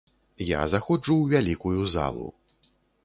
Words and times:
Я 0.45 0.61
заходжу 0.71 1.13
ў 1.19 1.25
вялікую 1.35 1.79
залу. 1.97 2.27